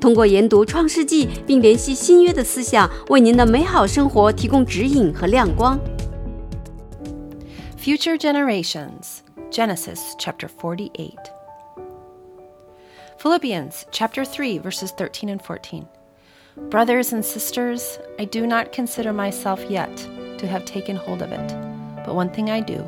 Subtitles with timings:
[0.00, 5.78] 通过研读创世纪并联系新约的思想，为您的美好生活提供指引和亮光。
[7.78, 9.20] Future Generations,
[9.50, 11.14] Genesis chapter 48.
[13.18, 15.86] Philippians chapter 3, verses 13 and 14.
[16.70, 19.90] Brothers and sisters, I do not consider myself yet
[20.38, 21.54] to have taken hold of it,
[22.04, 22.84] but one thing I do,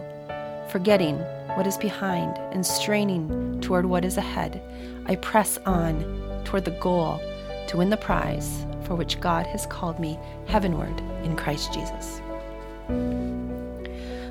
[0.71, 1.17] forgetting
[1.57, 4.61] what is behind and straining toward what is ahead,
[5.07, 6.05] I press on
[6.44, 7.22] toward the goal
[7.68, 12.22] to win the prize for which God has called me heavenward in Christ Jesus.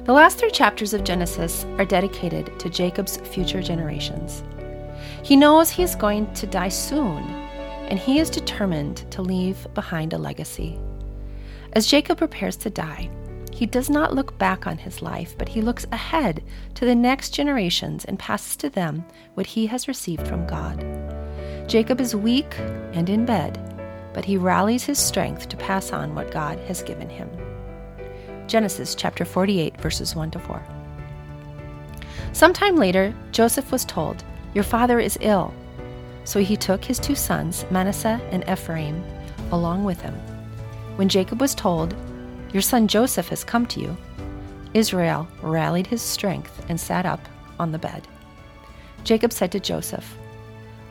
[0.05, 4.43] The last three chapters of Genesis are dedicated to Jacob's future generations.
[5.23, 7.23] He knows he is going to die soon,
[7.89, 10.79] and he is determined to leave behind a legacy.
[11.75, 13.11] As Jacob prepares to die,
[13.53, 16.43] he does not look back on his life, but he looks ahead
[16.75, 20.83] to the next generations and passes to them what he has received from God.
[21.67, 22.59] Jacob is weak
[22.93, 23.59] and in bed,
[24.13, 27.31] but he rallies his strength to pass on what God has given him.
[28.47, 30.63] Genesis chapter 48, verses 1 to 4.
[32.33, 34.25] Sometime later, Joseph was told,
[34.55, 35.55] Your father is ill.
[36.25, 39.03] So he took his two sons, Manasseh and Ephraim,
[39.51, 40.15] along with him.
[40.97, 41.95] When Jacob was told,
[42.53, 43.97] Your son Joseph has come to you,
[44.75, 47.21] Israel rallied his strength and sat up
[47.59, 48.07] on the bed.
[49.05, 50.17] Jacob said to Joseph,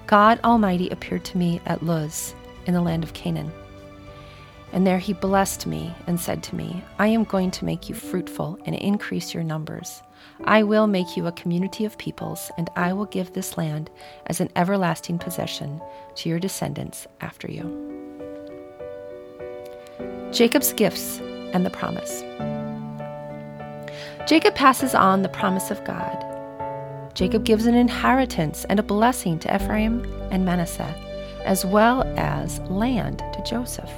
[0.07, 2.35] God Almighty appeared to me at Luz
[2.65, 3.51] in the land of Canaan.
[4.73, 7.95] And there he blessed me and said to me, I am going to make you
[7.95, 10.01] fruitful and increase your numbers.
[10.45, 13.89] I will make you a community of peoples, and I will give this land
[14.27, 15.81] as an everlasting possession
[16.15, 17.89] to your descendants after you.
[20.31, 21.19] Jacob's gifts
[21.53, 22.21] and the promise.
[24.27, 26.30] Jacob passes on the promise of God.
[27.13, 30.95] Jacob gives an inheritance and a blessing to Ephraim and Manasseh,
[31.45, 33.91] as well as land to Joseph.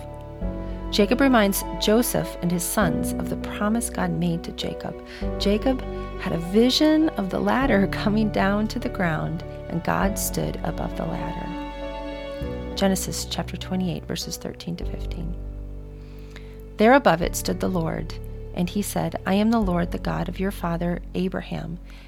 [0.91, 4.95] Jacob reminds Joseph and his sons of the promise God made to Jacob.
[5.39, 5.81] Jacob
[6.19, 10.95] had a vision of the ladder coming down to the ground, and God stood above
[10.95, 12.75] the ladder.
[12.75, 15.35] Genesis chapter 28, verses 13 to 15.
[16.77, 18.13] There above it stood the Lord,
[18.53, 21.79] and he said, I am the Lord, the God of your father Abraham,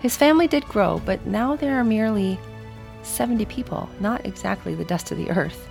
[0.00, 2.38] His family did grow, but now there are merely
[3.02, 5.68] 70 people, not exactly the dust of the earth.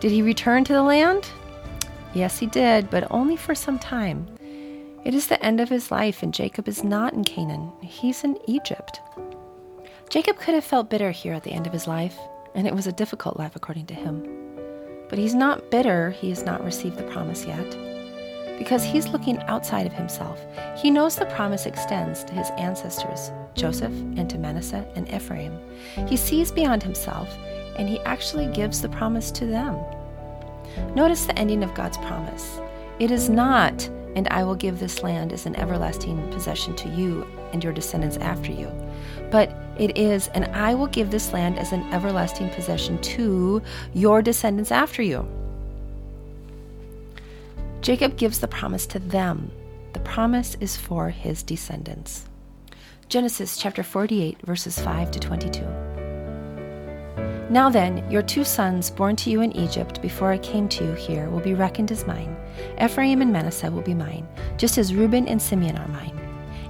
[0.00, 1.28] Did he return to the land?
[2.14, 4.26] Yes, he did, but only for some time.
[5.04, 7.70] It is the end of his life, and Jacob is not in Canaan.
[7.80, 9.00] He's in Egypt.
[10.08, 12.16] Jacob could have felt bitter here at the end of his life,
[12.54, 14.26] and it was a difficult life according to him.
[15.08, 17.95] But he's not bitter, he has not received the promise yet.
[18.58, 20.40] Because he's looking outside of himself.
[20.76, 25.58] He knows the promise extends to his ancestors, Joseph, and to Manasseh and Ephraim.
[26.08, 27.28] He sees beyond himself,
[27.78, 29.78] and he actually gives the promise to them.
[30.94, 32.58] Notice the ending of God's promise.
[32.98, 37.26] It is not, and I will give this land as an everlasting possession to you
[37.52, 38.72] and your descendants after you,
[39.30, 43.62] but it is, and I will give this land as an everlasting possession to
[43.92, 45.28] your descendants after you.
[47.86, 49.48] Jacob gives the promise to them.
[49.92, 52.24] The promise is for his descendants.
[53.08, 55.60] Genesis chapter 48, verses 5 to 22.
[57.48, 60.92] Now then, your two sons born to you in Egypt before I came to you
[60.94, 62.36] here will be reckoned as mine.
[62.82, 66.18] Ephraim and Manasseh will be mine, just as Reuben and Simeon are mine.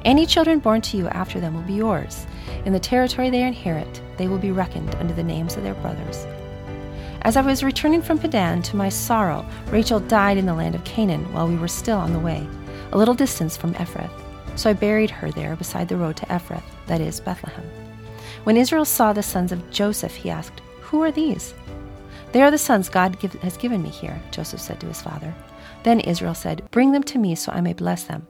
[0.04, 2.26] Any children born to you after them will be yours.
[2.66, 6.26] In the territory they inherit, they will be reckoned under the names of their brothers.
[7.26, 10.84] As I was returning from Padan, to my sorrow, Rachel died in the land of
[10.84, 12.46] Canaan while we were still on the way,
[12.92, 14.12] a little distance from Ephrath.
[14.54, 17.64] So I buried her there beside the road to Ephrath, that is, Bethlehem.
[18.44, 21.52] When Israel saw the sons of Joseph, he asked, Who are these?
[22.30, 25.34] They are the sons God give, has given me here, Joseph said to his father.
[25.82, 28.28] Then Israel said, Bring them to me so I may bless them.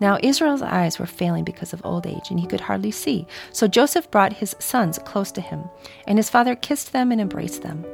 [0.00, 3.28] Now Israel's eyes were failing because of old age, and he could hardly see.
[3.52, 5.70] So Joseph brought his sons close to him,
[6.08, 7.84] and his father kissed them and embraced them.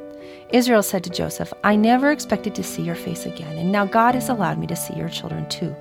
[0.49, 4.13] Israel said to Joseph, I never expected to see your face again, and now God
[4.13, 5.75] has allowed me to see your children too.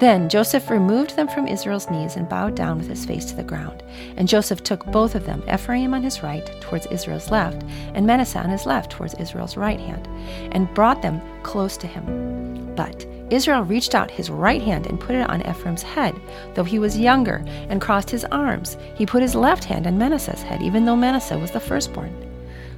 [0.00, 3.44] Then Joseph removed them from Israel's knees and bowed down with his face to the
[3.44, 3.84] ground.
[4.16, 7.62] And Joseph took both of them, Ephraim on his right towards Israel's left,
[7.94, 10.08] and Manasseh on his left towards Israel's right hand,
[10.52, 12.74] and brought them close to him.
[12.74, 16.20] But Israel reached out his right hand and put it on Ephraim's head,
[16.54, 18.76] though he was younger, and crossed his arms.
[18.96, 22.31] He put his left hand on Manasseh's head, even though Manasseh was the firstborn.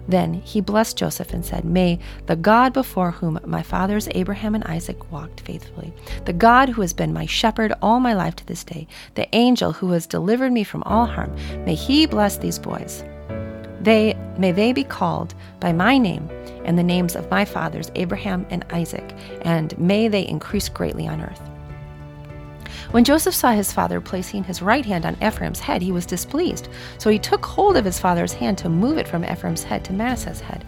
[0.08, 4.64] Then he blessed Joseph and said, May the God before whom my fathers Abraham and
[4.64, 5.92] Isaac walked faithfully,
[6.24, 9.72] the God who has been my shepherd all my life to this day, the angel
[9.72, 11.34] who has delivered me from all harm,
[11.64, 13.04] may he bless these boys.
[13.80, 16.28] They may they be called by my name
[16.64, 21.20] and the names of my fathers Abraham and Isaac, and may they increase greatly on
[21.20, 21.42] earth.
[22.94, 26.68] When Joseph saw his father placing his right hand on Ephraim's head, he was displeased.
[26.98, 29.92] So he took hold of his father's hand to move it from Ephraim's head to
[29.92, 30.64] Manasseh's head.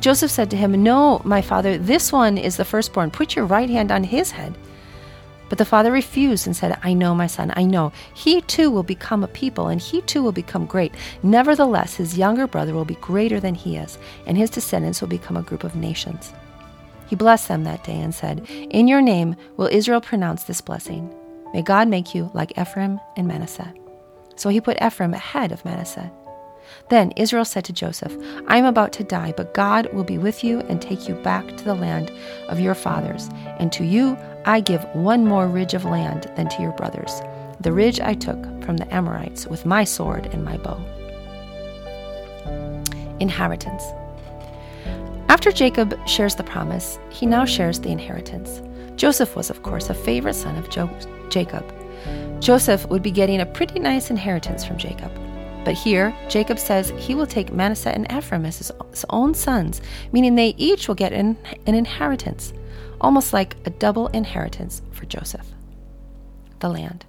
[0.00, 3.12] Joseph said to him, No, my father, this one is the firstborn.
[3.12, 4.58] Put your right hand on his head.
[5.48, 7.92] But the father refused and said, I know, my son, I know.
[8.12, 10.92] He too will become a people, and he too will become great.
[11.22, 15.36] Nevertheless, his younger brother will be greater than he is, and his descendants will become
[15.36, 16.32] a group of nations.
[17.06, 21.14] He blessed them that day and said, In your name will Israel pronounce this blessing.
[21.52, 23.72] May God make you like Ephraim and Manasseh.
[24.36, 26.10] So he put Ephraim ahead of Manasseh.
[26.90, 28.14] Then Israel said to Joseph,
[28.46, 31.56] I am about to die, but God will be with you and take you back
[31.56, 32.12] to the land
[32.48, 33.28] of your fathers.
[33.58, 37.20] And to you I give one more ridge of land than to your brothers,
[37.60, 40.78] the ridge I took from the Amorites with my sword and my bow.
[43.20, 43.82] Inheritance.
[45.28, 48.62] After Jacob shares the promise, he now shares the inheritance.
[48.96, 51.10] Joseph was, of course, a favorite son of Joseph.
[51.30, 51.64] Jacob.
[52.40, 55.10] Joseph would be getting a pretty nice inheritance from Jacob.
[55.64, 58.72] But here, Jacob says he will take Manasseh and Ephraim as his,
[59.10, 59.80] own sons,
[60.12, 61.36] meaning they each will get an,
[61.66, 62.52] an inheritance,
[63.00, 65.46] almost like a double inheritance for Joseph.
[66.60, 67.04] The land.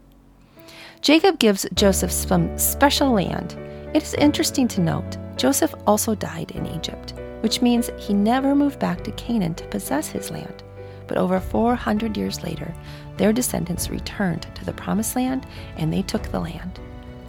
[1.01, 3.54] Jacob gives Joseph some special land.
[3.94, 8.80] It is interesting to note Joseph also died in Egypt, which means he never moved
[8.80, 10.63] back to Canaan to possess his land.
[11.09, 12.73] But over 400 years later,
[13.17, 15.45] their descendants returned to the promised land
[15.75, 16.79] and they took the land.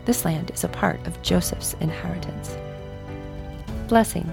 [0.05, 2.57] This land is a part of Joseph's inheritance.
[3.89, 4.31] Blessing.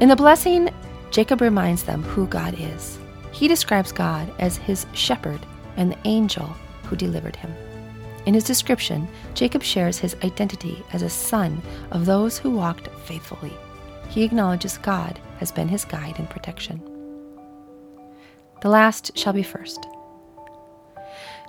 [0.00, 0.70] In the blessing,
[1.10, 2.98] Jacob reminds them who God is.
[3.32, 5.40] He describes God as his shepherd
[5.76, 6.46] and the angel
[6.84, 7.54] who delivered him.
[8.24, 11.60] In his description, Jacob shares his identity as a son
[11.90, 13.52] of those who walked faithfully.
[14.08, 16.95] He acknowledges God has been his guide and protection.
[18.60, 19.86] The last shall be first.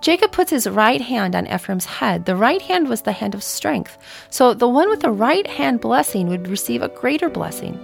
[0.01, 2.25] Jacob puts his right hand on Ephraim's head.
[2.25, 3.98] The right hand was the hand of strength.
[4.30, 7.80] So the one with the right hand blessing would receive a greater blessing.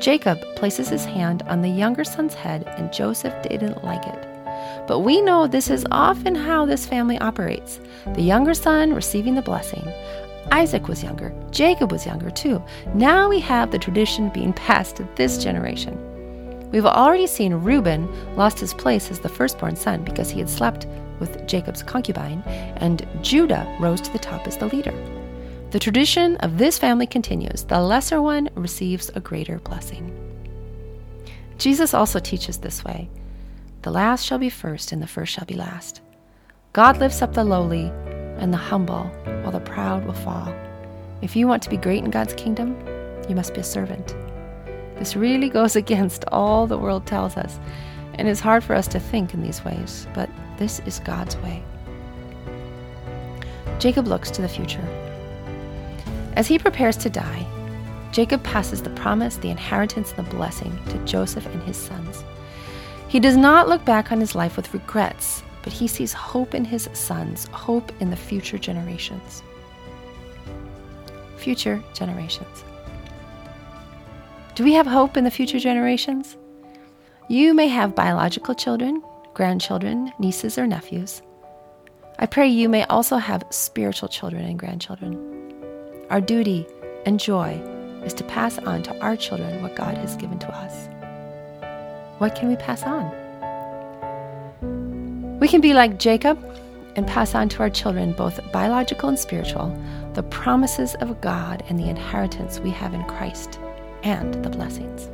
[0.00, 4.28] Jacob places his hand on the younger son's head, and Joseph didn't like it.
[4.86, 7.80] But we know this is often how this family operates
[8.14, 9.90] the younger son receiving the blessing.
[10.52, 12.62] Isaac was younger, Jacob was younger too.
[12.94, 16.15] Now we have the tradition being passed to this generation.
[16.72, 20.86] We've already seen Reuben lost his place as the firstborn son because he had slept
[21.20, 22.42] with Jacob's concubine,
[22.76, 24.94] and Judah rose to the top as the leader.
[25.70, 27.64] The tradition of this family continues.
[27.64, 30.12] The lesser one receives a greater blessing.
[31.58, 33.08] Jesus also teaches this way
[33.82, 36.00] the last shall be first, and the first shall be last.
[36.72, 37.92] God lifts up the lowly
[38.38, 40.52] and the humble, while the proud will fall.
[41.22, 42.76] If you want to be great in God's kingdom,
[43.28, 44.14] you must be a servant.
[44.98, 47.58] This really goes against all the world tells us,
[48.14, 51.62] and it's hard for us to think in these ways, but this is God's way.
[53.78, 54.84] Jacob looks to the future.
[56.34, 57.46] As he prepares to die,
[58.10, 62.24] Jacob passes the promise, the inheritance, and the blessing to Joseph and his sons.
[63.08, 66.64] He does not look back on his life with regrets, but he sees hope in
[66.64, 69.42] his sons, hope in the future generations.
[71.36, 72.45] Future generations.
[74.56, 76.34] Do we have hope in the future generations?
[77.28, 79.02] You may have biological children,
[79.34, 81.20] grandchildren, nieces, or nephews.
[82.18, 85.12] I pray you may also have spiritual children and grandchildren.
[86.08, 86.66] Our duty
[87.04, 87.60] and joy
[88.02, 90.88] is to pass on to our children what God has given to us.
[92.16, 93.10] What can we pass on?
[95.38, 96.42] We can be like Jacob
[96.96, 99.78] and pass on to our children, both biological and spiritual,
[100.14, 103.60] the promises of God and the inheritance we have in Christ
[104.06, 105.08] and the blessings.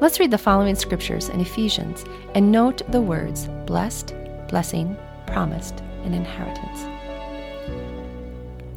[0.00, 4.14] Let's read the following scriptures in Ephesians and note the words blessed,
[4.48, 4.96] blessing,
[5.26, 6.86] promised, and inheritance.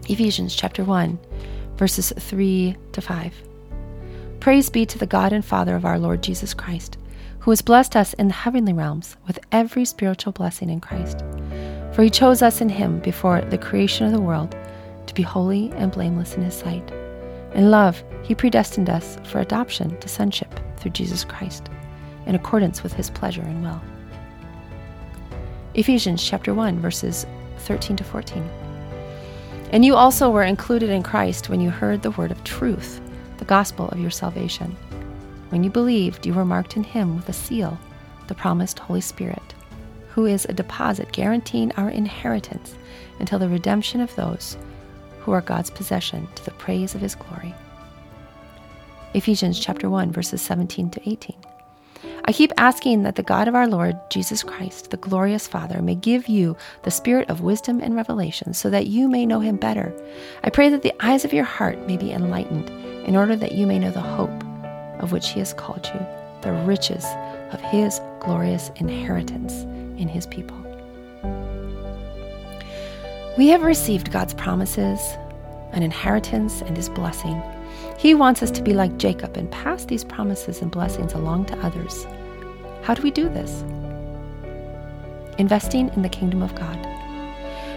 [0.10, 1.18] Ephesians chapter 1,
[1.78, 3.34] verses 3 to 5.
[4.42, 6.98] Praise be to the God and Father of our Lord Jesus Christ,
[7.40, 11.24] who has blessed us in the heavenly realms with every spiritual blessing in Christ.
[11.94, 14.58] For he chose us in him before the creation of the world
[15.08, 16.92] to be holy and blameless in his sight.
[17.56, 21.70] In love, he predestined us for adoption to sonship through Jesus Christ,
[22.26, 23.82] in accordance with his pleasure and will.
[25.74, 27.26] Ephesians chapter 1 verses
[27.60, 28.44] 13 to 14.
[29.72, 33.00] And you also were included in Christ when you heard the word of truth,
[33.38, 34.76] the gospel of your salvation.
[35.50, 37.80] When you believed, you were marked in him with a seal,
[38.28, 39.56] the promised Holy Spirit,
[40.10, 42.76] who is a deposit guaranteeing our inheritance
[43.20, 44.58] until the redemption of those
[45.22, 47.54] who are God's possession to the praise of his glory.
[49.14, 51.36] Ephesians chapter 1 verses 17 to 18.
[52.26, 55.94] I keep asking that the God of our Lord Jesus Christ, the glorious Father, may
[55.94, 59.94] give you the spirit of wisdom and revelation so that you may know him better.
[60.44, 62.72] I pray that the eyes of your heart may be enlightened
[63.08, 64.44] in order that you may know the hope
[65.00, 66.00] of which he has called you,
[66.42, 67.06] the riches
[67.52, 69.54] of his glorious inheritance
[70.02, 70.58] in his people.
[73.38, 75.00] We have received God's promises,
[75.75, 77.41] an inheritance, and his blessing.
[77.98, 81.60] He wants us to be like Jacob and pass these promises and blessings along to
[81.60, 82.05] others.
[82.82, 83.62] How do we do this?
[85.38, 86.77] Investing in the kingdom of God.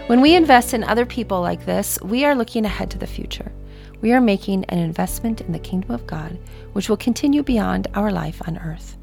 [0.07, 3.51] When we invest in other people like this, we are looking ahead to the future.
[4.01, 6.39] We are making an investment in the kingdom of God,
[6.73, 8.97] which will continue beyond our life on earth.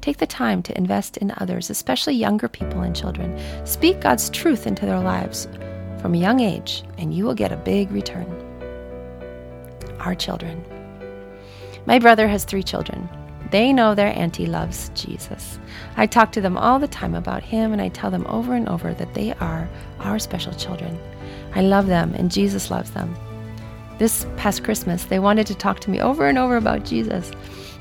[0.00, 3.38] Take the time to invest in others, especially younger people and children.
[3.64, 5.46] Speak God's truth into their lives
[6.02, 8.26] from a young age, and you will get a big return
[10.00, 10.64] our children.
[11.86, 13.08] My brother has three children.
[13.52, 15.60] They know their auntie loves Jesus.
[15.96, 18.68] I talk to them all the time about him, and I tell them over and
[18.68, 19.68] over that they are
[20.00, 20.98] our special children.
[21.54, 23.14] I love them, and Jesus loves them.
[23.98, 27.30] This past Christmas, they wanted to talk to me over and over about Jesus.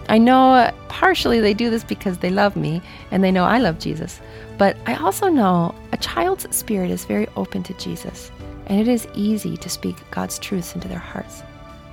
[0.10, 3.80] I know partially they do this because they love me and they know I love
[3.80, 4.20] Jesus,
[4.62, 8.32] but I also know a child's spirit is very open to Jesus,
[8.68, 11.42] and it is easy to speak God's truths into their hearts.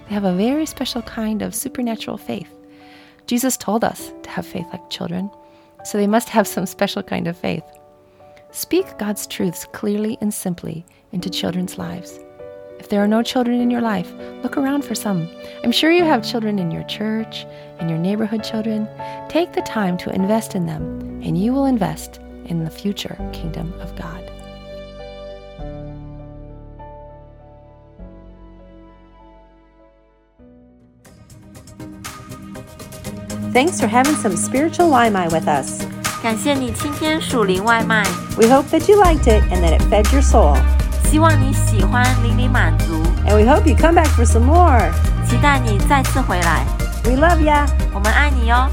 [0.07, 2.53] They have a very special kind of supernatural faith.
[3.27, 5.31] Jesus told us to have faith like children,
[5.83, 7.65] so they must have some special kind of faith.
[8.51, 12.21] Speak God's truths clearly and simply into children's lives.
[12.79, 15.27] If there are no children in your life, look around for some.
[15.65, 17.47] I'm sure you have children in your church,
[17.81, 18.87] in your neighborhood children.
[19.31, 23.74] Take the time to invest in them, and you will invest in the future kingdom
[23.82, 24.30] of God.
[33.54, 35.86] Thanks for having some spiritual Limai with us.
[36.24, 38.04] 感谢你今天属灵外卖，
[38.38, 40.58] We hope that you liked it and that it fed your soul.
[41.12, 44.92] 希望你喜欢，令你满足， And we hope you come back for some more.
[45.30, 46.66] 期待你再次回来，
[47.04, 47.68] We love ya.
[47.94, 48.68] 我们爱你哟。